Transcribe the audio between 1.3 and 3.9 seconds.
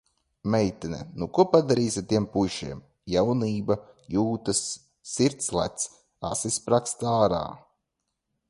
ko padarīsi tiem puišiem. Jaunība,